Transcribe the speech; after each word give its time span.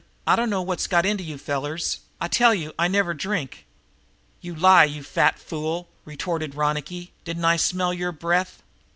"I 0.25 0.35
dunno 0.35 0.63
what's 0.63 0.87
got 0.87 1.05
into 1.05 1.23
you 1.23 1.37
fellers. 1.37 1.99
I 2.19 2.27
tell 2.27 2.55
you, 2.55 2.73
I 2.79 2.87
never 2.87 3.13
drink." 3.13 3.67
"You 4.41 4.55
lie, 4.55 4.85
you 4.85 5.03
fat 5.03 5.37
fool!" 5.37 5.89
retorted 6.05 6.55
Ronicky. 6.55 7.13
"Didn't 7.23 7.45
I 7.45 7.57
smell 7.57 7.93
your 7.93 8.11
breath?" 8.11 8.63